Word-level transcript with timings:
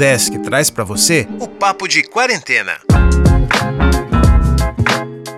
Udesc 0.00 0.38
traz 0.38 0.70
para 0.70 0.82
você 0.82 1.28
o 1.38 1.46
Papo 1.46 1.86
de 1.86 2.02
Quarentena. 2.02 2.72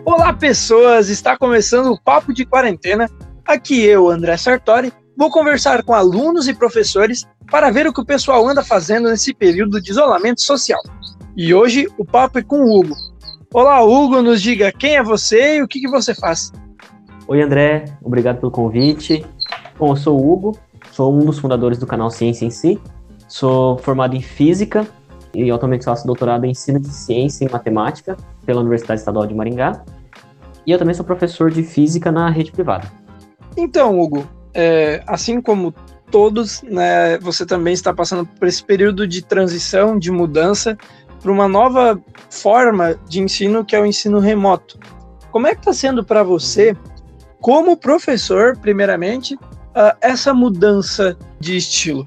Olá, 0.04 0.32
pessoas! 0.32 1.08
Está 1.08 1.36
começando 1.36 1.86
o 1.86 2.00
Papo 2.00 2.32
de 2.32 2.46
Quarentena. 2.46 3.10
Aqui 3.44 3.82
eu, 3.82 4.08
André 4.08 4.36
Sartori, 4.36 4.92
vou 5.16 5.32
conversar 5.32 5.82
com 5.82 5.92
alunos 5.92 6.46
e 6.46 6.54
professores 6.54 7.26
para 7.50 7.72
ver 7.72 7.88
o 7.88 7.92
que 7.92 8.02
o 8.02 8.06
pessoal 8.06 8.48
anda 8.48 8.62
fazendo 8.62 9.10
nesse 9.10 9.34
período 9.34 9.82
de 9.82 9.90
isolamento 9.90 10.40
social. 10.42 10.80
E 11.36 11.52
hoje 11.52 11.88
o 11.98 12.04
papo 12.04 12.38
é 12.38 12.42
com 12.42 12.60
o 12.60 12.78
Hugo. 12.78 12.94
Olá, 13.52 13.82
Hugo, 13.82 14.22
nos 14.22 14.40
diga 14.40 14.70
quem 14.70 14.94
é 14.94 15.02
você 15.02 15.56
e 15.56 15.62
o 15.64 15.66
que, 15.66 15.80
que 15.80 15.90
você 15.90 16.14
faz. 16.14 16.52
Oi, 17.26 17.42
André, 17.42 17.86
obrigado 18.00 18.38
pelo 18.38 18.52
convite. 18.52 19.26
Bom, 19.76 19.90
eu 19.90 19.96
sou 19.96 20.20
o 20.20 20.32
Hugo, 20.32 20.56
sou 20.92 21.12
um 21.12 21.24
dos 21.24 21.40
fundadores 21.40 21.78
do 21.78 21.86
canal 21.86 22.10
Ciência 22.10 22.46
em 22.46 22.50
Si, 22.50 22.80
sou 23.32 23.78
formado 23.78 24.14
em 24.14 24.20
Física 24.20 24.86
e 25.34 25.50
atualmente 25.50 25.86
faço 25.86 26.06
doutorado 26.06 26.44
em 26.44 26.50
Ensino 26.50 26.78
de 26.78 26.88
Ciência 26.88 27.46
e 27.46 27.50
Matemática 27.50 28.14
pela 28.44 28.60
Universidade 28.60 29.00
Estadual 29.00 29.26
de 29.26 29.34
Maringá. 29.34 29.82
E 30.66 30.70
eu 30.70 30.78
também 30.78 30.94
sou 30.94 31.02
professor 31.02 31.50
de 31.50 31.62
Física 31.62 32.12
na 32.12 32.28
rede 32.28 32.52
privada. 32.52 32.92
Então, 33.56 33.98
Hugo, 33.98 34.28
é, 34.52 35.02
assim 35.06 35.40
como 35.40 35.74
todos, 36.10 36.62
né, 36.62 37.16
você 37.20 37.46
também 37.46 37.72
está 37.72 37.94
passando 37.94 38.26
por 38.26 38.46
esse 38.46 38.62
período 38.62 39.08
de 39.08 39.22
transição, 39.22 39.98
de 39.98 40.10
mudança 40.10 40.76
para 41.22 41.32
uma 41.32 41.48
nova 41.48 41.98
forma 42.28 42.96
de 43.08 43.22
ensino 43.22 43.64
que 43.64 43.74
é 43.74 43.80
o 43.80 43.86
ensino 43.86 44.18
remoto. 44.18 44.78
Como 45.30 45.46
é 45.46 45.54
que 45.54 45.60
está 45.60 45.72
sendo 45.72 46.04
para 46.04 46.22
você, 46.22 46.76
como 47.40 47.78
professor, 47.78 48.58
primeiramente, 48.58 49.36
uh, 49.36 49.96
essa 50.02 50.34
mudança 50.34 51.16
de 51.40 51.56
estilo? 51.56 52.06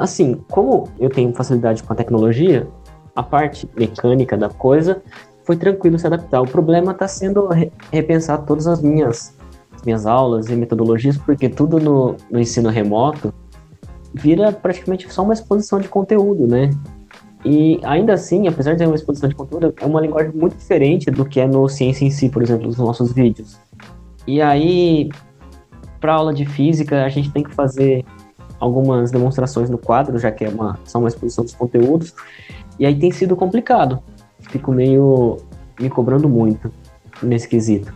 Assim, 0.00 0.40
como 0.50 0.88
eu 0.98 1.10
tenho 1.10 1.30
facilidade 1.34 1.82
com 1.82 1.92
a 1.92 1.96
tecnologia, 1.96 2.66
a 3.14 3.22
parte 3.22 3.68
mecânica 3.76 4.34
da 4.34 4.48
coisa 4.48 5.02
foi 5.44 5.56
tranquilo 5.56 5.98
se 5.98 6.06
adaptar. 6.06 6.40
O 6.40 6.48
problema 6.48 6.92
está 6.92 7.06
sendo 7.06 7.48
re 7.48 7.70
repensar 7.92 8.38
todas 8.46 8.66
as 8.66 8.80
minhas, 8.80 9.36
as 9.70 9.82
minhas 9.82 10.06
aulas 10.06 10.48
e 10.48 10.56
metodologias, 10.56 11.18
porque 11.18 11.50
tudo 11.50 11.78
no, 11.78 12.16
no 12.30 12.40
ensino 12.40 12.70
remoto 12.70 13.30
vira 14.14 14.50
praticamente 14.50 15.12
só 15.12 15.22
uma 15.22 15.34
exposição 15.34 15.78
de 15.78 15.86
conteúdo, 15.86 16.46
né? 16.46 16.70
E 17.44 17.78
ainda 17.82 18.14
assim, 18.14 18.48
apesar 18.48 18.72
de 18.72 18.78
ter 18.78 18.86
uma 18.86 18.96
exposição 18.96 19.28
de 19.28 19.34
conteúdo, 19.34 19.74
é 19.78 19.84
uma 19.84 20.00
linguagem 20.00 20.32
muito 20.32 20.56
diferente 20.56 21.10
do 21.10 21.26
que 21.26 21.40
é 21.40 21.46
no 21.46 21.68
Ciência 21.68 22.06
em 22.06 22.10
Si, 22.10 22.30
por 22.30 22.42
exemplo, 22.42 22.66
nos 22.66 22.78
nossos 22.78 23.12
vídeos. 23.12 23.58
E 24.26 24.40
aí, 24.40 25.10
para 26.00 26.14
aula 26.14 26.32
de 26.32 26.46
física, 26.46 27.04
a 27.04 27.08
gente 27.10 27.30
tem 27.30 27.42
que 27.42 27.52
fazer 27.54 28.02
algumas 28.60 29.10
demonstrações 29.10 29.70
no 29.70 29.78
quadro, 29.78 30.18
já 30.18 30.30
que 30.30 30.44
é 30.44 30.48
uma, 30.48 30.78
só 30.84 30.98
uma 30.98 31.08
exposição 31.08 31.42
dos 31.42 31.54
conteúdos. 31.54 32.14
E 32.78 32.86
aí 32.86 32.96
tem 32.96 33.10
sido 33.10 33.34
complicado. 33.34 34.02
Fico 34.40 34.70
meio 34.70 35.38
me 35.80 35.88
cobrando 35.88 36.28
muito 36.28 36.70
nesse 37.22 37.48
quesito. 37.48 37.92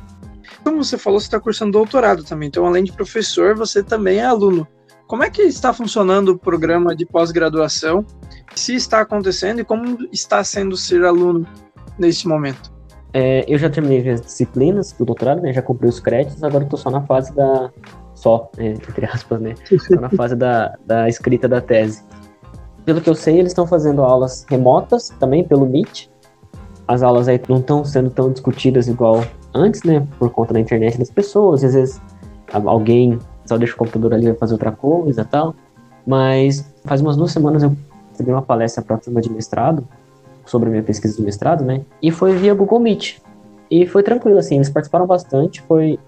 Como 0.64 0.82
você 0.82 0.96
falou, 0.96 1.20
você 1.20 1.26
está 1.26 1.38
cursando 1.38 1.72
doutorado 1.72 2.24
também. 2.24 2.48
Então, 2.48 2.64
além 2.64 2.82
de 2.82 2.92
professor, 2.92 3.54
você 3.54 3.82
também 3.82 4.18
é 4.18 4.24
aluno. 4.24 4.66
Como 5.06 5.22
é 5.22 5.28
que 5.28 5.42
está 5.42 5.72
funcionando 5.72 6.30
o 6.30 6.38
programa 6.38 6.96
de 6.96 7.04
pós-graduação? 7.04 8.04
Se 8.54 8.74
está 8.74 9.00
acontecendo 9.00 9.60
e 9.60 9.64
como 9.64 9.98
está 10.10 10.42
sendo 10.42 10.76
ser 10.76 11.04
aluno 11.04 11.46
nesse 11.98 12.26
momento? 12.26 12.72
É, 13.12 13.44
eu 13.46 13.58
já 13.58 13.70
terminei 13.70 14.08
as 14.10 14.22
disciplinas 14.22 14.92
do 14.92 15.04
doutorado, 15.04 15.40
né? 15.40 15.52
Já 15.52 15.62
cumpri 15.62 15.86
os 15.86 16.00
créditos, 16.00 16.42
agora 16.42 16.64
estou 16.64 16.78
só 16.78 16.90
na 16.90 17.02
fase 17.02 17.32
da. 17.34 17.70
Só, 18.24 18.48
é, 18.56 18.68
entre 18.68 19.04
aspas, 19.04 19.38
né? 19.38 19.54
Estou 19.70 20.00
na 20.00 20.08
fase 20.08 20.34
da, 20.34 20.78
da 20.86 21.06
escrita 21.06 21.46
da 21.46 21.60
tese. 21.60 22.02
Pelo 22.82 22.98
que 23.02 23.10
eu 23.10 23.14
sei, 23.14 23.38
eles 23.38 23.50
estão 23.50 23.66
fazendo 23.66 24.00
aulas 24.00 24.46
remotas 24.48 25.10
também 25.20 25.44
pelo 25.44 25.66
Meet. 25.66 26.08
As 26.88 27.02
aulas 27.02 27.28
aí 27.28 27.38
não 27.50 27.58
estão 27.58 27.84
sendo 27.84 28.08
tão 28.08 28.32
discutidas 28.32 28.88
igual 28.88 29.22
antes, 29.52 29.82
né? 29.82 30.06
Por 30.18 30.30
conta 30.30 30.54
da 30.54 30.60
internet 30.60 30.96
das 30.96 31.10
pessoas. 31.10 31.62
Às 31.62 31.74
vezes 31.74 32.00
alguém 32.50 33.18
só 33.44 33.58
deixa 33.58 33.74
o 33.74 33.76
computador 33.76 34.14
ali 34.14 34.24
vai 34.24 34.36
fazer 34.36 34.54
outra 34.54 34.72
coisa 34.72 35.20
e 35.20 35.24
tal. 35.26 35.54
Mas 36.06 36.64
faz 36.82 37.02
umas 37.02 37.18
duas 37.18 37.30
semanas 37.30 37.62
eu 37.62 37.76
recebi 38.10 38.30
uma 38.30 38.40
palestra 38.40 38.82
para 38.82 38.96
a 38.96 38.98
turma 39.00 39.20
de 39.20 39.30
mestrado, 39.30 39.86
sobre 40.46 40.70
a 40.70 40.70
minha 40.70 40.82
pesquisa 40.82 41.14
de 41.14 41.22
mestrado, 41.22 41.62
né? 41.62 41.82
E 42.00 42.10
foi 42.10 42.34
via 42.34 42.54
Google 42.54 42.80
Meet. 42.80 43.18
E 43.70 43.86
foi 43.86 44.02
tranquilo, 44.02 44.38
assim, 44.38 44.54
eles 44.54 44.70
participaram 44.70 45.06
bastante, 45.06 45.60
foi 45.60 45.98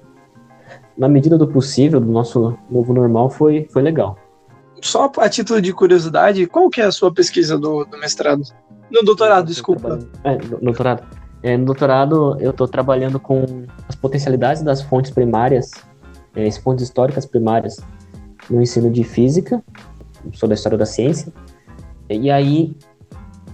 na 0.97 1.09
medida 1.09 1.37
do 1.37 1.47
possível, 1.47 2.01
do 2.01 2.11
nosso 2.11 2.57
novo 2.71 2.93
normal, 2.93 3.31
foi, 3.31 3.67
foi 3.71 3.83
legal. 3.83 4.19
Só 4.81 5.11
a 5.19 5.29
título 5.29 5.61
de 5.61 5.73
curiosidade, 5.73 6.47
qual 6.47 6.69
que 6.69 6.81
é 6.81 6.85
a 6.85 6.93
sua 6.93 7.13
pesquisa 7.13 7.59
do, 7.59 7.85
do 7.85 7.99
mestrado? 7.99 8.43
No 8.91 9.03
doutorado, 9.03 9.47
desculpa. 9.47 9.99
É, 10.23 10.37
no 10.37 10.61
doutorado. 10.61 11.03
É, 11.43 11.57
no 11.57 11.65
doutorado, 11.65 12.37
eu 12.41 12.51
estou 12.51 12.67
trabalhando 12.67 13.21
com 13.21 13.65
as 13.89 13.95
potencialidades 13.95 14.63
das 14.63 14.83
fontes 14.83 15.11
primárias 15.11 15.71
é, 16.37 16.51
fontes 16.53 16.85
históricas 16.85 17.25
primárias 17.25 17.79
no 18.49 18.63
ensino 18.63 18.91
de 18.91 19.03
física, 19.03 19.63
sobre 20.35 20.55
a 20.55 20.57
história 20.57 20.79
da 20.79 20.87
ciência. 20.87 21.33
E 22.09 22.31
aí, 22.31 22.77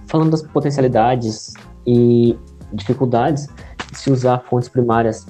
falando 0.07 0.31
das 0.31 0.43
potencialidades 0.43 1.53
e 1.87 2.37
dificuldades 2.73 3.47
de 3.89 3.97
se 3.97 4.11
usar 4.11 4.39
fontes 4.49 4.69
primárias 4.69 5.25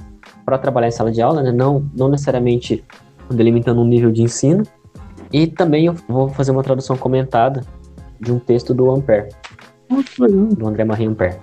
para 0.45 0.57
trabalhar 0.57 0.87
em 0.87 0.91
sala 0.91 1.11
de 1.11 1.21
aula, 1.21 1.41
né? 1.41 1.51
não, 1.51 1.85
não 1.95 2.09
necessariamente 2.09 2.83
delimitando 3.29 3.81
um 3.81 3.85
nível 3.85 4.11
de 4.11 4.21
ensino. 4.21 4.63
E 5.31 5.47
também 5.47 5.87
eu 5.87 5.95
vou 6.07 6.29
fazer 6.29 6.51
uma 6.51 6.63
tradução 6.63 6.95
comentada 6.95 7.65
de 8.19 8.31
um 8.31 8.39
texto 8.39 8.73
do 8.73 8.91
Ampère, 8.91 9.29
do 10.55 10.67
André 10.67 10.83
Marie 10.83 11.07
Ampère. 11.07 11.39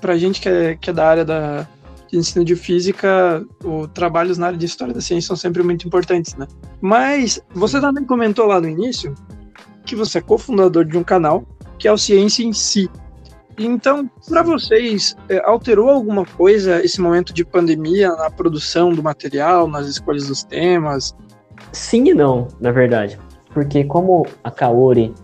Para 0.00 0.14
a 0.14 0.18
gente 0.18 0.40
que 0.40 0.48
é, 0.48 0.76
que 0.76 0.90
é 0.90 0.92
da 0.92 1.06
área 1.06 1.24
da, 1.24 1.66
de 2.10 2.18
ensino 2.18 2.44
de 2.44 2.54
física, 2.54 3.44
o 3.64 3.88
trabalhos 3.88 4.36
na 4.36 4.46
área 4.48 4.58
de 4.58 4.66
história 4.66 4.92
da 4.92 5.00
ciência 5.00 5.28
são 5.28 5.36
sempre 5.36 5.62
muito 5.62 5.86
importantes, 5.86 6.34
né? 6.34 6.46
Mas 6.80 7.40
você 7.54 7.80
também 7.80 8.04
comentou 8.04 8.46
lá 8.46 8.60
no 8.60 8.68
início 8.68 9.14
que 9.86 9.96
você 9.96 10.18
é 10.18 10.20
cofundador 10.20 10.84
de 10.84 10.98
um 10.98 11.02
canal 11.02 11.44
que 11.78 11.88
é 11.88 11.92
o 11.92 11.98
Ciência 11.98 12.44
em 12.44 12.52
Si. 12.52 12.88
Então, 13.58 14.10
para 14.28 14.42
vocês, 14.42 15.16
é, 15.28 15.40
alterou 15.44 15.90
alguma 15.90 16.24
coisa 16.24 16.84
esse 16.84 17.00
momento 17.00 17.32
de 17.32 17.44
pandemia 17.44 18.10
na 18.12 18.30
produção 18.30 18.90
do 18.90 19.02
material, 19.02 19.68
nas 19.68 19.86
escolhas 19.86 20.26
dos 20.26 20.42
temas? 20.42 21.14
Sim 21.70 22.08
e 22.08 22.14
não, 22.14 22.48
na 22.60 22.70
verdade. 22.70 23.18
Porque 23.52 23.84
como 23.84 24.26
a 24.42 24.50
Kaori, 24.50 25.14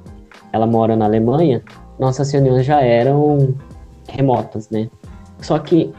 ela 0.53 0.67
mora 0.67 0.95
na 0.95 1.07
Alemanha, 1.07 1.63
nossas 1.99 2.31
reuniões 2.31 2.67
já 2.67 2.81
eram 2.81 3.55
remotas, 4.09 4.69
né? 4.71 4.91
Só 5.41 5.59
que 5.59 5.93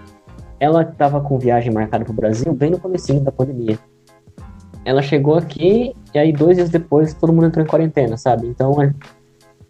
ela 0.60 0.84
estava 0.84 1.22
com 1.22 1.40
viagem 1.40 1.74
marcada 1.74 2.04
para 2.04 2.12
o 2.12 2.16
Brasil 2.16 2.54
bem 2.54 2.72
no 2.72 2.80
começo 2.80 3.20
da 3.22 3.32
pandemia. 3.32 3.80
Ela 4.86 5.02
chegou 5.02 5.36
aqui 5.36 5.96
e 6.14 6.20
aí 6.20 6.32
dois 6.32 6.58
dias 6.58 6.70
depois 6.70 7.14
todo 7.14 7.34
mundo 7.34 7.48
entrou 7.48 7.66
em 7.66 7.68
quarentena, 7.68 8.18
sabe? 8.18 8.48
Então, 8.48 8.76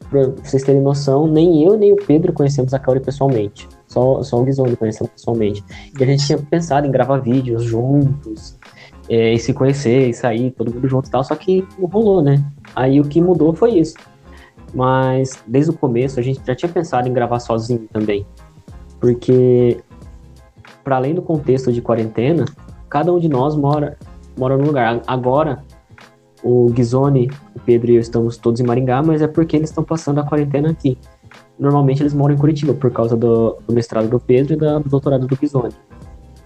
para 0.10 0.28
vocês 0.44 0.64
terem 0.64 0.82
noção, 0.82 1.28
nem 1.28 1.64
eu 1.64 1.78
nem 1.78 1.92
o 1.92 1.96
Pedro 1.96 2.34
conhecemos 2.34 2.74
a 2.74 2.80
Kaori 2.80 3.00
pessoalmente. 3.00 3.68
Só, 3.88 4.22
só 4.24 4.40
o 4.40 4.44
Guizoni 4.44 4.76
conhecemos 4.76 5.12
pessoalmente. 5.14 5.64
E 5.98 6.04
a 6.04 6.06
gente 6.06 6.26
tinha 6.26 6.38
pensado 6.38 6.88
em 6.88 6.92
gravar 6.92 7.18
vídeos 7.18 7.64
juntos, 7.64 8.58
é, 9.10 9.34
e 9.34 9.40
se 9.40 9.54
conhecer, 9.54 10.10
e 10.10 10.14
sair, 10.14 10.52
todo 10.52 10.74
mundo 10.74 10.88
junto 10.88 11.08
e 11.08 11.12
tal, 11.12 11.24
só 11.24 11.36
que 11.36 11.68
não 11.78 11.88
rolou, 11.88 12.22
né? 12.22 12.44
Aí 12.76 13.00
o 13.00 13.04
que 13.04 13.22
mudou 13.22 13.54
foi 13.54 13.72
isso. 13.72 13.96
Mas 14.74 15.44
desde 15.48 15.72
o 15.72 15.74
começo 15.74 16.20
a 16.20 16.24
gente 16.24 16.42
já 16.46 16.56
tinha 16.56 16.72
pensado 16.72 17.08
em 17.08 17.14
gravar 17.14 17.40
sozinho 17.40 17.88
também. 17.92 18.26
Porque 19.00 19.82
para 20.84 20.98
além 20.98 21.14
do 21.14 21.22
contexto 21.22 21.72
de 21.72 21.82
quarentena, 21.82 22.46
cada 22.90 23.12
um 23.12 23.20
de 23.20 23.28
nós 23.28 23.56
mora, 23.56 23.98
mora 24.38 24.58
num 24.58 24.66
lugar. 24.66 25.02
Agora, 25.08 25.64
o 26.44 26.72
Gizone, 26.76 27.30
o 27.56 27.60
Pedro 27.60 27.92
e 27.92 27.96
eu 27.96 28.02
estamos 28.02 28.38
todos 28.38 28.60
em 28.60 28.64
Maringá, 28.64 29.02
mas 29.02 29.22
é 29.22 29.28
porque 29.28 29.56
eles 29.56 29.70
estão 29.70 29.84
passando 29.84 30.20
a 30.20 30.24
quarentena 30.24 30.72
aqui. 30.72 30.98
Normalmente 31.58 32.02
eles 32.02 32.14
moram 32.14 32.36
em 32.36 32.38
Curitiba 32.38 32.74
por 32.74 32.92
causa 32.92 33.18
do, 33.18 33.58
do 33.68 33.74
mestrado 33.74 34.08
do 34.08 34.20
Pedro 34.20 34.54
e 34.54 34.56
da, 34.56 34.80
do 34.80 34.90
doutorado 34.90 35.28
do 35.28 35.36
Gizone. 35.36 35.74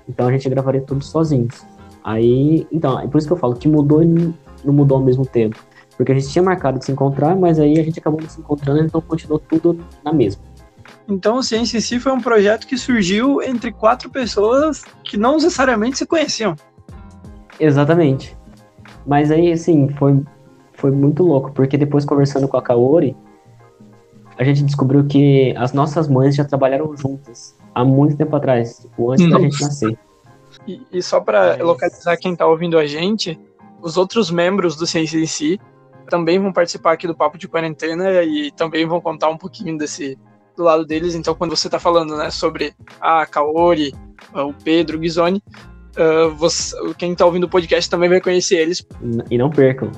Então 0.08 0.28
a 0.28 0.32
gente 0.32 0.50
gravaria 0.50 0.82
tudo 0.82 1.04
sozinhos. 1.04 1.64
Aí, 2.04 2.68
então, 2.72 3.00
é 3.00 3.08
por 3.08 3.18
isso 3.18 3.28
que 3.28 3.34
eu 3.34 3.38
falo 3.38 3.56
que 3.56 3.68
mudou 3.68 4.04
e 4.04 4.06
não 4.06 4.74
mudou 4.74 4.98
ao 4.98 5.04
mesmo 5.04 5.26
tempo. 5.26 5.58
Porque 5.96 6.12
a 6.12 6.16
gente 6.16 6.30
tinha 6.30 6.44
marcado 6.44 6.80
de 6.80 6.86
se 6.86 6.92
encontrar, 6.92 7.36
mas 7.36 7.60
aí 7.60 7.80
a 7.80 7.84
gente 7.84 8.00
acabou 8.00 8.20
não 8.20 8.28
se 8.28 8.40
encontrando, 8.40 8.84
então 8.84 9.00
continuou 9.00 9.40
tudo 9.40 9.80
na 10.04 10.12
mesma. 10.12 10.42
Então, 11.08 11.38
o 11.38 11.44
Ciência 11.44 11.78
em 11.78 11.82
Si 11.82 12.00
foi 12.00 12.12
um 12.12 12.20
projeto 12.20 12.66
que 12.66 12.78
surgiu 12.78 13.42
entre 13.42 13.72
quatro 13.72 14.10
pessoas 14.10 14.84
que 15.04 15.18
não 15.18 15.36
necessariamente 15.36 15.98
se 15.98 16.06
conheciam. 16.06 16.56
Exatamente. 17.60 18.36
Mas 19.06 19.32
aí, 19.32 19.52
assim, 19.52 19.90
foi, 19.90 20.22
foi 20.74 20.92
muito 20.92 21.24
louco, 21.24 21.52
porque 21.52 21.78
depois 21.78 22.06
conversando 22.06 22.48
com 22.48 22.58
a 22.58 22.62
Kaori, 22.62 23.16
a 24.38 24.44
gente 24.44 24.64
descobriu 24.64 25.06
que 25.06 25.54
as 25.58 25.74
nossas 25.74 26.08
mães 26.08 26.36
já 26.36 26.44
trabalharam 26.44 26.96
juntas 26.96 27.56
há 27.74 27.84
muito 27.84 28.18
tempo 28.18 28.36
atrás, 28.36 28.80
tipo, 28.80 29.12
antes 29.12 29.26
Nossa. 29.26 29.38
da 29.38 29.44
gente 29.44 29.62
nascer. 29.62 30.00
E, 30.68 30.82
e 30.92 31.02
só 31.02 31.20
para 31.20 31.58
localizar 31.64 32.18
quem 32.18 32.34
está 32.34 32.46
ouvindo 32.46 32.78
a 32.78 32.86
gente, 32.86 33.40
os 33.82 33.98
outros 33.98 34.32
membros 34.32 34.76
do 34.76 34.86
Si 34.88 35.60
também 36.10 36.40
vão 36.40 36.54
participar 36.54 36.94
aqui 36.94 37.08
do 37.08 37.16
Papo 37.16 37.38
de 37.38 37.48
Quarentena 37.48 38.24
e 38.24 38.52
também 38.52 38.86
vão 38.86 39.02
contar 39.02 39.30
um 39.30 39.38
pouquinho 39.38 39.78
desse 39.78 40.18
do 40.56 40.64
lado 40.64 40.86
deles. 40.86 41.16
Então, 41.16 41.34
quando 41.34 41.56
você 41.56 41.68
está 41.68 41.80
falando 41.80 42.16
né, 42.16 42.30
sobre 42.30 42.74
a 43.02 43.26
Kaori, 43.26 43.94
o 44.34 44.54
Pedro, 44.54 44.98
o 44.98 45.00
Ghisoni, 45.00 45.42
uh, 45.98 46.34
você, 46.36 46.76
quem 46.98 47.14
está 47.14 47.26
ouvindo 47.26 47.46
o 47.46 47.50
podcast 47.50 47.90
também 47.90 48.10
vai 48.10 48.22
conhecer 48.22 48.58
eles. 48.58 48.86
E 49.30 49.38
não 49.38 49.50
percam. 49.50 49.92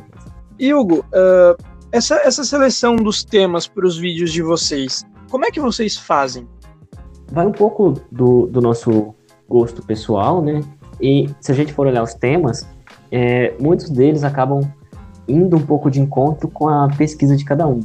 E 0.60 0.74
Hugo, 0.74 1.00
uh, 1.00 1.62
essa, 1.92 2.16
essa 2.18 2.44
seleção 2.44 2.96
dos 2.96 3.24
temas 3.24 3.68
para 3.68 3.86
os 3.86 3.98
vídeos 3.98 4.32
de 4.32 4.42
vocês, 4.42 5.06
como 5.30 5.46
é 5.46 5.52
que 5.52 5.60
vocês 5.60 5.98
fazem? 5.98 6.48
Vai 7.32 7.46
um 7.46 7.52
pouco 7.52 7.94
do, 8.12 8.48
do 8.48 8.62
nosso 8.62 9.14
gosto 9.48 9.82
pessoal, 9.86 10.42
né? 10.42 10.62
E 11.02 11.30
se 11.42 11.52
a 11.52 11.56
gente 11.56 11.74
for 11.74 11.88
olhar 11.88 12.04
os 12.04 12.14
temas, 12.14 12.68
é, 13.12 13.54
muitos 13.60 13.90
deles 13.90 14.24
acabam 14.24 14.62
indo 15.28 15.58
um 15.58 15.66
pouco 15.66 15.90
de 15.90 16.00
encontro 16.00 16.48
com 16.48 16.70
a 16.70 16.88
pesquisa 16.88 17.36
de 17.36 17.44
cada 17.44 17.68
um. 17.68 17.80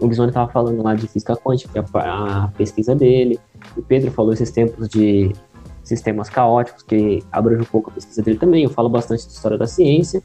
O 0.00 0.08
Bisoni 0.08 0.30
estava 0.30 0.50
falando 0.50 0.82
lá 0.82 0.94
de 0.94 1.06
física 1.06 1.36
quântica, 1.36 1.84
a, 1.94 2.44
a 2.44 2.48
pesquisa 2.48 2.94
dele. 2.94 3.38
O 3.76 3.82
Pedro 3.82 4.10
falou 4.10 4.32
esses 4.32 4.50
tempos 4.50 4.88
de 4.88 5.32
sistemas 5.84 6.28
caóticos, 6.28 6.82
que 6.82 7.22
abrange 7.30 7.62
um 7.62 7.66
pouco 7.66 7.90
a 7.90 7.92
pesquisa 7.92 8.22
dele 8.22 8.38
também. 8.38 8.64
Eu 8.64 8.70
falo 8.70 8.88
bastante 8.88 9.26
de 9.26 9.32
história 9.32 9.56
da 9.56 9.66
ciência. 9.66 10.22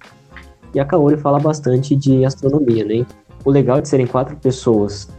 E 0.74 0.80
a 0.80 0.86
Kaori 0.86 1.18
fala 1.18 1.40
bastante 1.40 1.96
de 1.96 2.24
astronomia, 2.26 2.86
né? 2.86 3.06
O 3.44 3.52
legal 3.52 3.82
de 3.82 3.88
serem 3.88 4.08
quatro 4.08 4.36
pessoas 4.38 5.10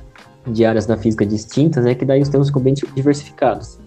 de 0.46 0.64
áreas 0.64 0.86
da 0.86 0.96
física 0.96 1.26
distintas 1.26 1.84
é 1.86 1.94
que 1.94 2.04
daí 2.04 2.22
os 2.22 2.28
temas 2.28 2.48
ficam 2.48 2.62
bem 2.62 2.74
diversificados. 2.94 3.78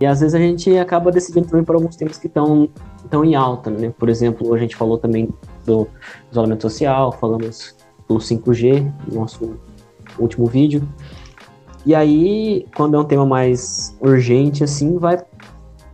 E 0.00 0.06
às 0.06 0.20
vezes 0.20 0.34
a 0.34 0.38
gente 0.38 0.76
acaba 0.78 1.12
decidindo 1.12 1.46
também 1.46 1.64
por 1.64 1.76
alguns 1.76 1.94
temas 1.94 2.18
que 2.18 2.26
estão 2.26 2.68
estão 3.04 3.24
em 3.24 3.34
alta, 3.34 3.70
né? 3.70 3.92
Por 3.98 4.08
exemplo, 4.08 4.54
a 4.54 4.58
gente 4.58 4.74
falou 4.74 4.96
também 4.96 5.28
do 5.66 5.86
isolamento 6.30 6.62
social, 6.62 7.12
falamos 7.12 7.76
do 8.08 8.16
5G, 8.16 8.90
no 9.06 9.20
nosso 9.20 9.56
último 10.18 10.46
vídeo. 10.46 10.82
E 11.84 11.94
aí, 11.94 12.66
quando 12.76 12.96
é 12.96 13.00
um 13.00 13.04
tema 13.04 13.26
mais 13.26 13.96
urgente, 14.00 14.64
assim, 14.64 14.98
vai, 14.98 15.22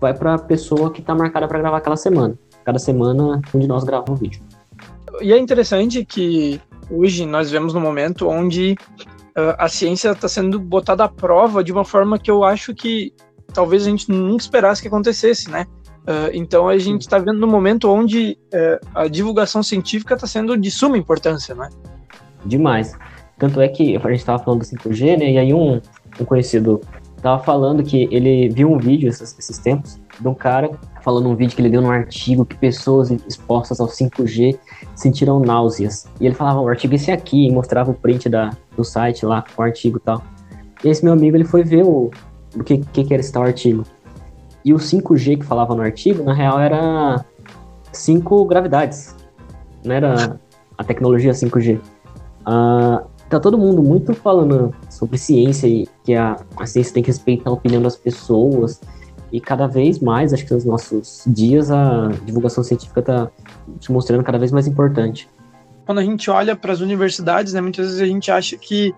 vai 0.01 0.15
para 0.15 0.35
a 0.35 0.39
pessoa 0.39 0.93
que 0.93 1.01
está 1.01 1.15
marcada 1.15 1.47
para 1.49 1.59
gravar 1.59 1.79
aquela 1.79 1.97
semana. 1.97 2.39
Cada 2.65 2.79
semana, 2.79 3.41
um 3.55 3.59
de 3.59 3.67
nós 3.67 3.85
grava 3.85 4.11
um 4.11 4.15
vídeo. 4.15 4.43
E 5.21 5.33
é 5.33 5.39
interessante 5.39 6.05
que 6.05 6.61
hoje 6.91 7.27
nós 7.27 7.51
vemos 7.51 7.75
no 7.75 7.81
momento 7.81 8.29
onde 8.29 8.77
uh, 9.37 9.55
a 9.59 9.69
ciência 9.69 10.11
está 10.11 10.29
sendo 10.29 10.61
botada 10.61 11.05
à 11.05 11.09
prova 11.09 11.65
de 11.65 11.73
uma 11.73 11.85
forma 11.85 12.19
que 12.19 12.31
eu 12.31 12.45
acho 12.45 12.75
que 12.75 13.13
talvez 13.53 13.87
a 13.87 13.91
gente 13.91 14.11
nunca 14.11 14.43
esperasse 14.43 14.83
que 14.83 14.89
acontecesse, 14.89 15.51
né? 15.51 15.67
Uh, 16.03 16.31
então 16.33 16.69
a 16.69 16.79
gente 16.79 17.03
está 17.03 17.19
vendo 17.19 17.39
no 17.39 17.47
momento 17.47 17.91
onde 17.91 18.39
uh, 18.55 18.87
a 18.95 19.09
divulgação 19.09 19.63
científica 19.63 20.15
está 20.15 20.27
sendo 20.27 20.57
de 20.57 20.71
suma 20.71 20.97
importância, 20.97 21.55
né? 21.55 21.69
Demais. 22.45 22.97
Tanto 23.39 23.61
é 23.61 23.69
que 23.69 23.97
a 23.97 24.01
gente 24.01 24.19
estava 24.19 24.43
falando 24.43 24.61
do 24.61 24.67
5G, 24.67 25.19
né? 25.19 25.33
E 25.33 25.39
aí 25.39 25.53
um, 25.53 25.81
um 26.21 26.25
conhecido 26.25 26.81
estava 27.19 27.43
falando 27.43 27.83
que 27.83 28.09
ele 28.11 28.49
viu 28.49 28.73
um 28.73 28.79
vídeo 28.79 29.09
esses, 29.09 29.37
esses 29.39 29.59
tempos 29.59 30.01
de 30.21 30.27
um 30.27 30.35
cara 30.35 30.71
falando 31.03 31.29
um 31.29 31.35
vídeo 31.35 31.55
que 31.55 31.63
ele 31.63 31.71
deu 31.71 31.81
num 31.81 31.91
artigo 31.91 32.45
que 32.45 32.57
pessoas 32.57 33.11
expostas 33.11 33.81
ao 33.81 33.87
5G 33.89 34.59
sentiram 34.95 35.41
náuseas. 35.41 36.07
E 36.21 36.27
ele 36.27 36.35
falava, 36.35 36.61
o 36.61 36.69
artigo 36.69 36.95
esse 36.95 37.11
aqui, 37.11 37.47
e 37.47 37.51
mostrava 37.51 37.91
o 37.91 37.95
print 37.95 38.29
da, 38.29 38.51
do 38.77 38.85
site 38.85 39.25
lá 39.25 39.45
com 39.55 39.63
o 39.63 39.65
artigo 39.65 39.99
e 39.99 40.01
tal. 40.01 40.23
E 40.85 40.89
esse 40.89 41.05
meu 41.05 41.13
amigo, 41.13 41.37
ele 41.37 41.45
foi 41.45 41.63
ver 41.63 41.85
o, 41.85 42.11
o 42.55 42.65
que, 42.65 42.79
que, 42.79 43.13
era 43.13 43.21
esse 43.21 43.33
tal 43.33 43.43
artigo. 43.43 43.85
E 44.65 44.73
o 44.73 44.77
5G 44.77 45.39
que 45.39 45.45
falava 45.45 45.75
no 45.75 45.83
artigo, 45.83 46.23
na 46.23 46.35
real, 46.35 46.61
era 46.61 47.25
5 47.93 48.45
gravidades. 48.45 49.17
Não 49.85 49.95
era 49.95 50.39
a 50.77 50.85
tecnologia 50.85 51.33
5G. 51.33 51.81
Uh, 52.47 53.07
tá 53.29 53.41
todo 53.41 53.59
mundo 53.59 53.83
muito 53.83 54.15
falando 54.15 54.75
sobre 54.91 55.19
ciência 55.19 55.67
e 55.67 55.87
que 56.05 56.15
a, 56.15 56.37
a 56.57 56.67
ciência 56.67 56.95
tem 56.95 57.03
que 57.03 57.11
respeitar 57.11 57.51
a 57.51 57.53
opinião 57.53 57.83
das 57.83 57.97
pessoas 57.97 58.81
e 59.31 59.41
cada 59.41 59.67
vez 59.67 59.99
mais, 59.99 60.33
acho 60.33 60.47
que 60.47 60.55
nos 60.55 60.65
nossos 60.65 61.23
dias, 61.27 61.71
a 61.71 62.09
divulgação 62.25 62.65
científica 62.65 63.01
está 63.01 63.31
se 63.81 63.93
mostrando 63.93 64.25
cada 64.25 64.39
vez 64.39 64.51
mais 64.51 64.67
importante. 64.67 65.29
Quando 65.85 65.99
a 65.99 66.05
gente 66.05 66.31
olha 66.31 66.57
para 66.57 66.73
as 66.73 66.81
universidades, 66.81 67.53
né, 67.53 67.61
muitas 67.61 67.87
vezes 67.87 68.01
a 68.01 68.07
gente 68.07 68.31
acha 68.31 68.57
que 68.57 68.95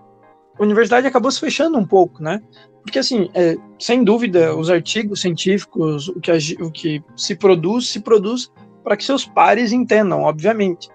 a 0.57 0.63
universidade 0.63 1.07
acabou 1.07 1.31
se 1.31 1.39
fechando 1.39 1.77
um 1.77 1.85
pouco, 1.85 2.21
né? 2.21 2.41
Porque, 2.83 2.99
assim, 2.99 3.29
é, 3.33 3.57
sem 3.79 4.03
dúvida, 4.03 4.55
os 4.55 4.69
artigos 4.69 5.21
científicos, 5.21 6.07
o 6.09 6.19
que, 6.19 6.31
o 6.61 6.71
que 6.71 7.03
se 7.15 7.35
produz, 7.35 7.89
se 7.89 7.99
produz 7.99 8.51
para 8.83 8.97
que 8.97 9.03
seus 9.03 9.25
pares 9.25 9.71
entendam, 9.71 10.21
obviamente. 10.21 10.89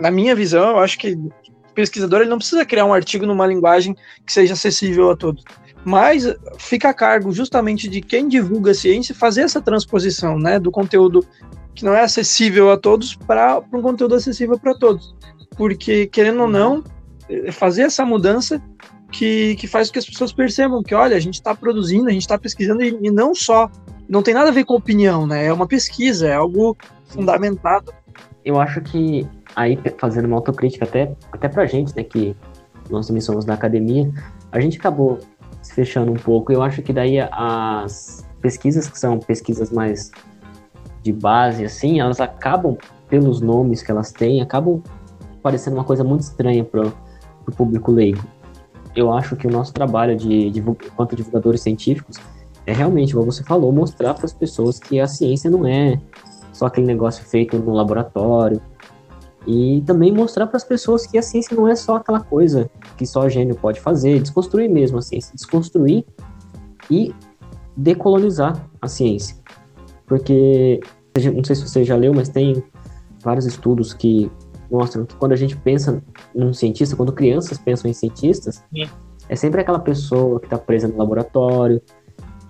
Na 0.00 0.10
minha 0.10 0.34
visão, 0.34 0.70
eu 0.70 0.78
acho 0.78 0.98
que 0.98 1.16
pesquisador 1.72 2.20
ele 2.20 2.30
não 2.30 2.38
precisa 2.38 2.64
criar 2.64 2.84
um 2.84 2.94
artigo 2.94 3.26
numa 3.26 3.46
linguagem 3.46 3.96
que 4.26 4.32
seja 4.32 4.52
acessível 4.52 5.10
a 5.10 5.16
todos 5.16 5.44
mas 5.84 6.32
fica 6.58 6.90
a 6.90 6.94
cargo 6.94 7.32
justamente 7.32 7.88
de 7.88 8.00
quem 8.00 8.28
divulga 8.28 8.70
a 8.70 8.74
ciência 8.74 9.14
fazer 9.14 9.42
essa 9.42 9.60
transposição, 9.60 10.38
né, 10.38 10.58
do 10.58 10.70
conteúdo 10.70 11.26
que 11.74 11.84
não 11.84 11.94
é 11.94 12.02
acessível 12.02 12.70
a 12.70 12.76
todos 12.76 13.14
para 13.14 13.60
um 13.72 13.82
conteúdo 13.82 14.14
acessível 14.14 14.58
para 14.58 14.74
todos. 14.74 15.14
Porque, 15.56 16.06
querendo 16.06 16.42
ou 16.42 16.48
não, 16.48 16.84
é 17.28 17.50
fazer 17.50 17.82
essa 17.82 18.04
mudança 18.04 18.62
que, 19.10 19.56
que 19.56 19.66
faz 19.66 19.88
com 19.88 19.94
que 19.94 19.98
as 19.98 20.06
pessoas 20.06 20.32
percebam 20.32 20.82
que, 20.82 20.94
olha, 20.94 21.16
a 21.16 21.20
gente 21.20 21.34
está 21.34 21.54
produzindo, 21.54 22.08
a 22.08 22.12
gente 22.12 22.22
está 22.22 22.38
pesquisando, 22.38 22.82
e, 22.82 22.98
e, 23.02 23.10
não 23.10 23.34
só, 23.34 23.70
não 24.08 24.22
tem 24.22 24.34
nada 24.34 24.48
a 24.48 24.52
ver 24.52 24.64
com 24.64 24.74
opinião, 24.74 25.26
né? 25.26 25.46
É 25.46 25.52
uma 25.52 25.66
pesquisa, 25.66 26.28
é 26.28 26.34
algo 26.34 26.76
fundamentado. 27.08 27.92
Eu 28.44 28.60
acho 28.60 28.80
que, 28.80 29.26
aí, 29.54 29.78
fazendo 29.98 30.26
uma 30.26 30.36
autocrítica 30.36 30.84
até, 30.84 31.14
até 31.32 31.60
a 31.60 31.66
gente, 31.66 31.94
né, 31.96 32.02
que 32.02 32.36
nós 32.90 33.06
também 33.06 33.20
somos 33.20 33.44
da 33.44 33.54
academia, 33.54 34.10
a 34.50 34.60
gente 34.60 34.78
acabou 34.78 35.18
se 35.62 35.74
fechando 35.74 36.12
um 36.12 36.16
pouco. 36.16 36.52
Eu 36.52 36.62
acho 36.62 36.82
que 36.82 36.92
daí 36.92 37.18
as 37.20 38.26
pesquisas 38.40 38.88
que 38.88 38.98
são 38.98 39.18
pesquisas 39.18 39.70
mais 39.70 40.10
de 41.02 41.12
base, 41.12 41.64
assim, 41.64 42.00
elas 42.00 42.20
acabam, 42.20 42.76
pelos 43.08 43.40
nomes 43.40 43.82
que 43.82 43.90
elas 43.90 44.10
têm, 44.12 44.40
acabam 44.40 44.82
parecendo 45.42 45.76
uma 45.76 45.84
coisa 45.84 46.04
muito 46.04 46.22
estranha 46.22 46.64
para 46.64 46.86
o 46.86 47.52
público 47.54 47.90
leigo. 47.90 48.24
Eu 48.94 49.12
acho 49.12 49.36
que 49.36 49.46
o 49.46 49.50
nosso 49.50 49.72
trabalho 49.72 50.16
de, 50.16 50.50
de 50.50 50.60
enquanto 50.60 51.16
divulgadores 51.16 51.60
científicos 51.62 52.18
é 52.66 52.72
realmente, 52.72 53.10
igual 53.10 53.24
você 53.24 53.42
falou, 53.42 53.72
mostrar 53.72 54.14
para 54.14 54.24
as 54.24 54.32
pessoas 54.32 54.78
que 54.78 55.00
a 55.00 55.06
ciência 55.06 55.50
não 55.50 55.66
é 55.66 56.00
só 56.52 56.66
aquele 56.66 56.86
negócio 56.86 57.24
feito 57.24 57.58
no 57.58 57.72
laboratório, 57.72 58.60
e 59.46 59.82
também 59.86 60.12
mostrar 60.12 60.46
para 60.46 60.56
as 60.56 60.64
pessoas 60.64 61.06
que 61.06 61.18
a 61.18 61.22
ciência 61.22 61.56
não 61.56 61.66
é 61.66 61.74
só 61.74 61.96
aquela 61.96 62.20
coisa 62.20 62.70
que 62.96 63.06
só 63.06 63.28
gênio 63.28 63.54
pode 63.56 63.80
fazer, 63.80 64.20
desconstruir 64.20 64.68
mesmo 64.68 64.98
a 64.98 65.02
ciência, 65.02 65.34
desconstruir 65.34 66.04
e 66.90 67.14
decolonizar 67.76 68.68
a 68.80 68.86
ciência. 68.86 69.36
Porque, 70.06 70.80
não 71.34 71.42
sei 71.42 71.56
se 71.56 71.68
você 71.68 71.84
já 71.84 71.96
leu, 71.96 72.12
mas 72.14 72.28
tem 72.28 72.62
vários 73.22 73.46
estudos 73.46 73.92
que 73.94 74.30
mostram 74.70 75.04
que 75.04 75.14
quando 75.16 75.32
a 75.32 75.36
gente 75.36 75.56
pensa 75.56 76.02
num 76.34 76.52
cientista, 76.52 76.96
quando 76.96 77.12
crianças 77.12 77.58
pensam 77.58 77.90
em 77.90 77.94
cientistas, 77.94 78.62
Sim. 78.72 78.88
é 79.28 79.36
sempre 79.36 79.60
aquela 79.60 79.78
pessoa 79.78 80.38
que 80.38 80.46
está 80.46 80.58
presa 80.58 80.88
no 80.88 80.96
laboratório, 80.96 81.80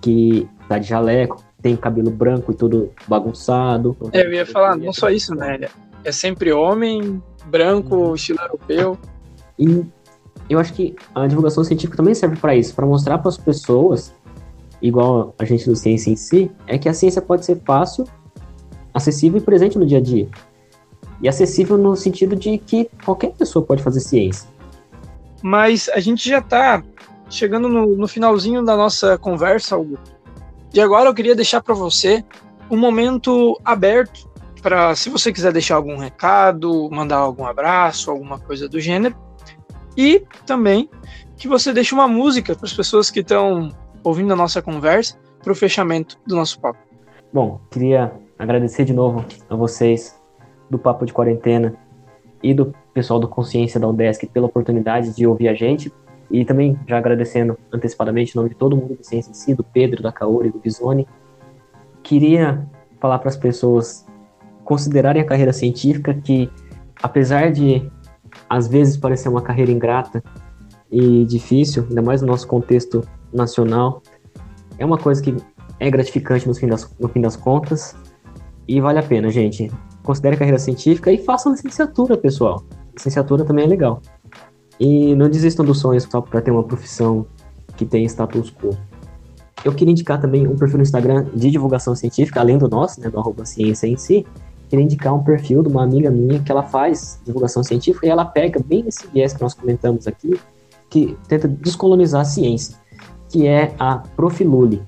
que 0.01 0.47
está 0.61 0.77
de 0.77 0.87
jaleco, 0.87 1.43
tem 1.61 1.75
cabelo 1.75 2.11
branco 2.11 2.51
e 2.51 2.55
tudo 2.55 2.91
bagunçado. 3.07 3.95
É, 4.11 4.25
eu 4.25 4.33
ia 4.33 4.45
falar, 4.45 4.75
não 4.75 4.91
só 4.91 5.09
isso, 5.09 5.33
né? 5.33 5.59
É 6.03 6.11
sempre 6.11 6.51
homem, 6.51 7.21
branco, 7.45 7.95
uhum. 7.95 8.15
estilo 8.15 8.39
europeu. 8.41 8.97
E 9.57 9.85
eu 10.49 10.59
acho 10.59 10.73
que 10.73 10.95
a 11.15 11.27
divulgação 11.27 11.63
científica 11.63 11.97
também 11.97 12.13
serve 12.13 12.37
para 12.37 12.55
isso, 12.55 12.73
para 12.75 12.85
mostrar 12.85 13.17
para 13.17 13.29
as 13.29 13.37
pessoas, 13.37 14.13
igual 14.81 15.33
a 15.37 15.45
gente 15.45 15.65
do 15.65 15.75
ciência 15.75 16.11
em 16.11 16.15
si, 16.15 16.51
é 16.67 16.77
que 16.77 16.89
a 16.89 16.93
ciência 16.93 17.21
pode 17.21 17.45
ser 17.45 17.59
fácil, 17.65 18.05
acessível 18.93 19.39
e 19.39 19.41
presente 19.41 19.77
no 19.77 19.85
dia 19.85 19.99
a 19.99 20.01
dia. 20.01 20.27
E 21.21 21.27
acessível 21.27 21.77
no 21.77 21.95
sentido 21.95 22.35
de 22.35 22.57
que 22.57 22.89
qualquer 23.05 23.31
pessoa 23.31 23.65
pode 23.65 23.81
fazer 23.81 24.01
ciência. 24.01 24.49
Mas 25.41 25.89
a 25.89 25.99
gente 25.99 26.27
já 26.27 26.39
está 26.39 26.83
chegando 27.29 27.67
no, 27.67 27.95
no, 27.95 28.07
finalzinho 28.07 28.63
da 28.63 28.75
nossa 28.75 29.17
conversa, 29.17 29.77
Hugo. 29.77 29.97
E 30.73 30.81
agora 30.81 31.09
eu 31.09 31.13
queria 31.13 31.35
deixar 31.35 31.61
para 31.61 31.73
você 31.73 32.23
um 32.69 32.77
momento 32.77 33.59
aberto 33.63 34.27
para 34.63 34.95
se 34.95 35.09
você 35.09 35.31
quiser 35.31 35.51
deixar 35.51 35.75
algum 35.75 35.97
recado, 35.97 36.89
mandar 36.89 37.17
algum 37.17 37.45
abraço, 37.45 38.09
alguma 38.09 38.39
coisa 38.39 38.69
do 38.69 38.79
gênero. 38.79 39.13
E 39.95 40.23
também 40.45 40.89
que 41.35 41.47
você 41.47 41.73
deixe 41.73 41.93
uma 41.93 42.07
música 42.07 42.55
para 42.55 42.65
as 42.65 42.73
pessoas 42.73 43.11
que 43.11 43.19
estão 43.19 43.69
ouvindo 44.03 44.31
a 44.31 44.35
nossa 44.35 44.61
conversa 44.61 45.19
para 45.43 45.51
o 45.51 45.55
fechamento 45.55 46.17
do 46.25 46.35
nosso 46.35 46.59
papo. 46.59 46.79
Bom, 47.31 47.59
queria 47.69 48.13
agradecer 48.39 48.85
de 48.85 48.93
novo 48.93 49.25
a 49.49 49.55
vocês 49.55 50.17
do 50.69 50.79
Papo 50.79 51.05
de 51.05 51.11
Quarentena 51.11 51.75
e 52.41 52.53
do 52.53 52.73
pessoal 52.93 53.19
do 53.19 53.27
Consciência 53.27 53.79
da 53.79 53.87
UDESC 53.87 54.27
pela 54.27 54.47
oportunidade 54.47 55.13
de 55.13 55.27
ouvir 55.27 55.49
a 55.49 55.53
gente. 55.53 55.91
E 56.31 56.45
também 56.45 56.79
já 56.87 56.97
agradecendo 56.97 57.57
antecipadamente 57.71 58.31
em 58.31 58.37
nome 58.37 58.49
de 58.49 58.55
todo 58.55 58.77
mundo 58.77 58.95
do 58.95 59.03
Ciência 59.03 59.29
em 59.29 59.33
si, 59.33 59.53
do 59.53 59.63
Pedro, 59.63 60.01
da 60.01 60.11
Kaori, 60.11 60.49
do 60.49 60.59
Bisoni. 60.59 61.05
Queria 62.01 62.65
falar 62.99 63.19
para 63.19 63.29
as 63.29 63.37
pessoas 63.37 64.05
considerarem 64.63 65.21
a 65.21 65.25
carreira 65.25 65.53
científica 65.53 66.13
que, 66.13 66.49
apesar 67.01 67.51
de 67.51 67.89
às 68.49 68.67
vezes 68.67 68.97
parecer 68.97 69.29
uma 69.29 69.41
carreira 69.41 69.71
ingrata 69.71 70.23
e 70.91 71.25
difícil, 71.25 71.85
ainda 71.89 72.01
mais 72.01 72.21
no 72.21 72.27
nosso 72.27 72.47
contexto 72.47 73.07
nacional, 73.31 74.01
é 74.77 74.85
uma 74.85 74.97
coisa 74.97 75.21
que 75.21 75.35
é 75.79 75.89
gratificante 75.89 76.47
no 76.47 76.53
fim 76.53 76.67
das, 76.67 76.89
no 76.99 77.07
fim 77.09 77.21
das 77.21 77.35
contas 77.35 77.95
e 78.67 78.79
vale 78.79 78.99
a 78.99 79.03
pena, 79.03 79.29
gente. 79.29 79.71
Considere 80.03 80.35
a 80.35 80.39
carreira 80.39 80.59
científica 80.59 81.11
e 81.11 81.17
faça 81.17 81.49
licenciatura, 81.49 82.17
pessoal. 82.17 82.63
Licenciatura 82.95 83.43
também 83.43 83.65
é 83.65 83.67
legal. 83.67 84.01
E 84.79 85.15
não 85.15 85.29
desistam 85.29 85.65
dos 85.65 85.79
sonhos 85.79 86.03
só 86.03 86.21
para 86.21 86.41
ter 86.41 86.51
uma 86.51 86.63
profissão 86.63 87.25
que 87.75 87.85
tem 87.85 88.05
status 88.05 88.51
quo. 88.51 88.77
Eu 89.63 89.73
queria 89.73 89.91
indicar 89.91 90.19
também 90.19 90.45
um 90.45 90.57
perfil 90.57 90.77
no 90.77 90.83
Instagram 90.83 91.25
de 91.33 91.49
divulgação 91.49 91.95
científica, 91.95 92.41
além 92.41 92.57
do 92.57 92.67
nosso, 92.67 92.99
né, 92.99 93.09
do 93.09 93.17
arroba 93.17 93.45
ciência 93.45 93.87
em 93.87 93.95
si. 93.95 94.25
Queria 94.73 94.85
indicar 94.85 95.13
um 95.13 95.21
perfil 95.21 95.61
de 95.61 95.69
uma 95.69 95.83
amiga 95.83 96.09
minha 96.09 96.39
que 96.39 96.51
ela 96.51 96.63
faz 96.63 97.21
divulgação 97.23 97.63
científica 97.63 98.07
e 98.07 98.09
ela 98.09 98.25
pega 98.25 98.59
bem 98.59 98.83
esse 98.87 99.05
viés 99.05 99.31
que 99.31 99.39
nós 99.39 99.53
comentamos 99.53 100.07
aqui, 100.07 100.33
que 100.89 101.15
tenta 101.27 101.47
descolonizar 101.47 102.21
a 102.21 102.25
ciência, 102.25 102.75
que 103.29 103.45
é 103.45 103.75
a 103.77 103.99
Profilule. 104.15 104.81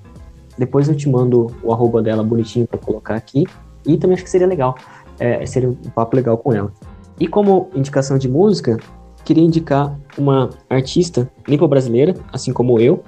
Depois 0.58 0.88
eu 0.88 0.96
te 0.96 1.08
mando 1.08 1.54
o 1.62 1.72
arroba 1.72 2.02
dela 2.02 2.24
bonitinho 2.24 2.66
para 2.66 2.80
colocar 2.80 3.14
aqui. 3.14 3.46
E 3.86 3.96
também 3.96 4.14
acho 4.14 4.24
que 4.24 4.30
seria 4.30 4.48
legal, 4.48 4.74
é, 5.20 5.46
seria 5.46 5.68
um 5.68 5.76
papo 5.94 6.16
legal 6.16 6.36
com 6.36 6.52
ela. 6.52 6.72
E 7.20 7.28
como 7.28 7.70
indicação 7.72 8.18
de 8.18 8.28
música, 8.28 8.80
queria 9.24 9.44
indicar 9.44 9.96
uma 10.18 10.50
artista 10.68 11.30
nipo-brasileira, 11.46 12.16
assim 12.32 12.52
como 12.52 12.80
eu, 12.80 13.04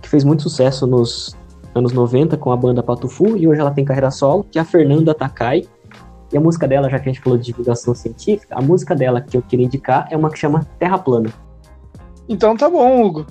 que 0.00 0.08
fez 0.08 0.24
muito 0.24 0.44
sucesso 0.44 0.86
nos 0.86 1.36
anos 1.74 1.92
90 1.92 2.38
com 2.38 2.50
a 2.52 2.56
banda 2.56 2.82
Patufu 2.82 3.36
e 3.36 3.46
hoje 3.46 3.60
ela 3.60 3.70
tem 3.70 3.84
carreira 3.84 4.10
solo, 4.10 4.46
que 4.50 4.58
é 4.58 4.62
a 4.62 4.64
Fernanda 4.64 5.12
Takai. 5.12 5.64
E 6.32 6.36
a 6.36 6.40
música 6.40 6.66
dela, 6.66 6.88
já 6.88 6.98
que 6.98 7.08
a 7.08 7.12
gente 7.12 7.22
falou 7.22 7.38
de 7.38 7.44
divulgação 7.44 7.94
científica, 7.94 8.56
a 8.56 8.62
música 8.62 8.94
dela 8.94 9.20
que 9.20 9.36
eu 9.36 9.42
queria 9.42 9.66
indicar 9.66 10.08
é 10.10 10.16
uma 10.16 10.30
que 10.30 10.38
chama 10.38 10.66
Terra 10.78 10.98
Plana. 10.98 11.30
Então 12.28 12.56
tá 12.56 12.70
bom, 12.70 13.02
Hugo. 13.02 13.26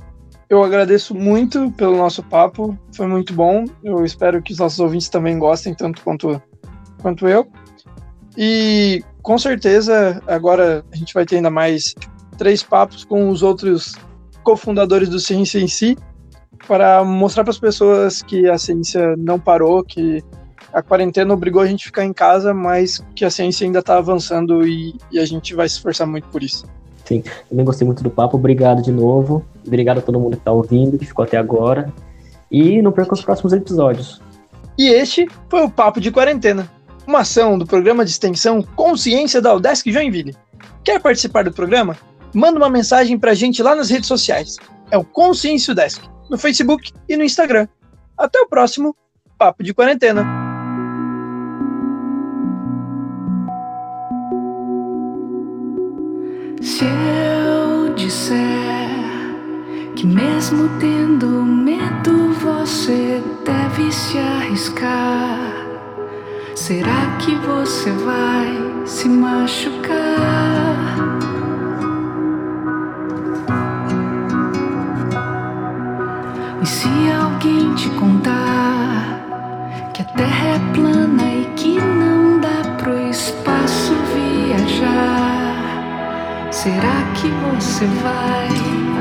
Eu 0.50 0.64
agradeço 0.64 1.16
muito 1.16 1.72
pelo 1.72 1.98
nosso 1.98 2.22
papo, 2.22 2.78
foi 2.94 3.08
muito 3.08 3.34
bom. 3.34 3.64
Eu 3.84 4.04
espero 4.04 4.42
que 4.42 4.52
os 4.52 4.60
nossos 4.60 4.80
ouvintes 4.80 5.10
também 5.10 5.40
gostem 5.40 5.74
tanto 5.74 6.04
quanto, 6.04 6.42
quanto 7.02 7.28
eu. 7.28 7.48
E 8.38 9.04
com 9.22 9.38
certeza 9.38 10.22
agora 10.28 10.84
a 10.92 10.96
gente 10.96 11.14
vai 11.14 11.26
ter 11.26 11.38
ainda 11.38 11.50
mais 11.50 11.96
três 12.38 12.62
papos 12.62 13.04
com 13.04 13.30
os 13.30 13.42
outros 13.42 13.96
cofundadores 14.44 15.10
do 15.10 15.20
Ciência 15.20 15.60
em 15.60 15.68
Si 15.68 15.98
para 16.68 17.04
mostrar 17.04 17.44
para 17.44 17.52
as 17.52 17.60
pessoas 17.60 18.22
que 18.22 18.48
a 18.48 18.58
ciência 18.58 19.16
não 19.18 19.40
parou, 19.40 19.84
que 19.84 20.24
a 20.74 20.82
quarentena 20.82 21.34
obrigou 21.34 21.62
a 21.62 21.68
gente 21.68 21.84
a 21.84 21.86
ficar 21.88 22.06
em 22.06 22.14
casa, 22.14 22.54
mas 22.54 23.04
que 23.16 23.26
a 23.26 23.30
ciência 23.30 23.66
ainda 23.66 23.80
está 23.80 23.98
avançando 23.98 24.66
e, 24.66 24.96
e, 25.12 25.20
a 25.20 25.26
gente 25.26 25.54
vai 25.54 25.68
se 25.68 25.76
esforçar 25.76 26.08
muito 26.08 26.28
por 26.30 26.42
isso. 26.42 26.66
Sim, 27.06 27.24
também 27.50 27.66
gostei 27.66 27.86
muito 27.86 28.04
do 28.04 28.10
papo. 28.10 28.38
Obrigado 28.38 28.82
de 28.82 28.92
novo. 28.92 29.46
Obrigado 29.66 29.98
a 29.98 30.02
todo 30.02 30.20
mundo 30.20 30.34
que 30.34 30.42
está 30.42 30.52
ouvindo, 30.52 30.98
que 30.98 31.06
ficou 31.06 31.26
até 31.26 31.38
agora. 31.38 31.92
E 32.50 32.82
não 32.82 32.92
perca 32.92 33.14
os 33.14 33.22
próximos 33.22 33.54
episódios. 33.54 34.22
E 34.78 34.88
este 34.88 35.28
foi 35.50 35.64
o 35.64 35.70
Papo 35.70 36.00
de 36.00 36.12
Quarentena, 36.12 36.70
uma 37.06 37.20
ação 37.20 37.58
do 37.58 37.66
programa 37.66 38.06
de 38.06 38.12
extensão 38.12 38.62
Consciência 38.76 39.42
da 39.42 39.54
Udesc 39.54 39.92
Joinville. 39.92 40.36
Quer 40.84 41.00
participar 41.02 41.44
do 41.44 41.52
programa? 41.52 41.98
Manda 42.34 42.58
uma 42.58 42.70
mensagem 42.70 43.20
para 43.20 43.32
a 43.32 43.36
gente 43.36 43.62
lá 43.62 43.76
nas 43.76 43.90
redes 43.90 44.08
sociais. 44.08 44.58
É 44.90 44.98
o 44.98 45.04
Consciência 45.04 45.74
Udesc 45.74 46.02
no 46.30 46.38
Facebook 46.38 46.94
e 47.10 47.18
no 47.18 47.24
Instagram. 47.24 47.68
Até 48.18 48.40
o 48.40 48.48
próximo 48.48 48.96
Papo 49.38 49.64
de 49.64 49.74
Quarentena. 49.74 50.41
Se 56.72 56.86
eu 56.86 57.94
disser 57.96 58.88
que, 59.94 60.08
mesmo 60.08 60.70
tendo 60.80 61.28
medo, 61.28 62.34
você 62.36 63.22
deve 63.44 63.92
se 63.92 64.18
arriscar, 64.18 65.68
será 66.56 67.18
que 67.20 67.36
você 67.36 67.92
vai 67.92 68.86
se 68.86 69.10
machucar? 69.10 69.98
E 76.62 76.66
se 76.66 76.88
alguém 77.22 77.76
te 77.76 77.90
contar 77.90 79.20
que 79.94 80.04
a 80.04 80.06
Terra 80.06 80.48
é 80.48 80.74
plana 80.74 81.11
será 86.64 87.02
que 87.16 87.28
você 87.56 87.86
vai 88.04 88.48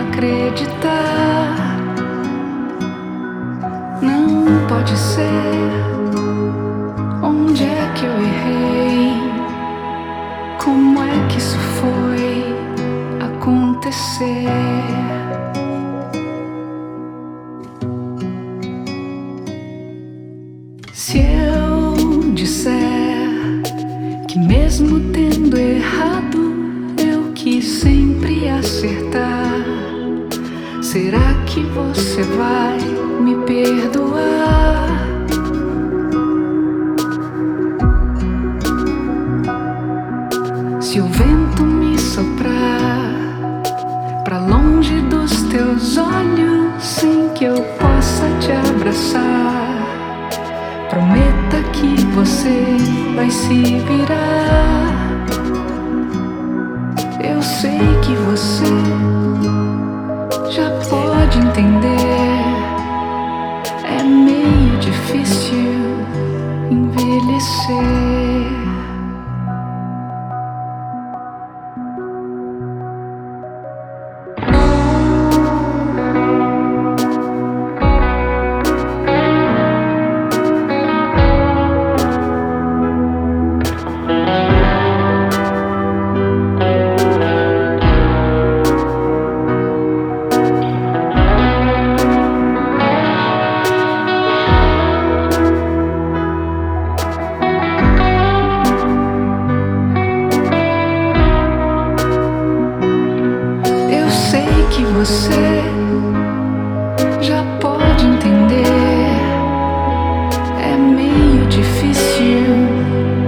acreditar? 0.08 1.76
Não 4.00 4.66
pode 4.66 4.96
ser. 4.96 5.70
Onde 7.22 7.64
é 7.64 7.92
que 7.94 8.06
eu 8.06 8.12
errei? 8.12 9.12
Como 10.64 11.02
é 11.02 11.28
que 11.28 11.36
isso 11.36 11.58
foi 11.58 12.56
acontecer? 13.20 14.48
Mesmo 24.46 25.12
tendo 25.12 25.58
errado, 25.58 25.90
eu 25.90 25.90
quis 25.90 26.29
sempre 26.29 26.29
Será 30.92 31.34
que 31.46 31.62
você 31.66 32.20
vai 32.24 32.78
me 33.20 33.36
perdoar? 33.46 34.88
Se 40.80 41.00
o 41.00 41.06
vento 41.06 41.62
me 41.62 41.96
soprar 41.96 43.62
para 44.24 44.40
longe 44.40 45.00
dos 45.02 45.42
teus 45.44 45.96
olhos, 45.96 46.82
sem 46.82 47.28
que 47.34 47.44
eu 47.44 47.54
possa 47.78 48.26
te 48.40 48.50
abraçar. 48.50 49.86
Prometa 50.88 51.62
que 51.72 52.04
você 52.16 52.64
vai 53.14 53.30
se 53.30 53.62
virar. 53.62 54.99
Eu 57.22 57.42
sei 57.42 57.78
que 58.02 58.14
você 58.16 58.64
já 60.50 60.70
pode 60.88 61.38
entender. 61.38 62.00
É 63.84 64.02
meio 64.02 64.78
difícil 64.78 65.56
envelhecer. 66.70 68.09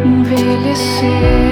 envelhecer. 0.04 1.51